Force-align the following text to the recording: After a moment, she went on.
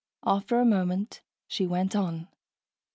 After 0.25 0.59
a 0.59 0.65
moment, 0.65 1.21
she 1.47 1.67
went 1.67 1.95
on. 1.95 2.27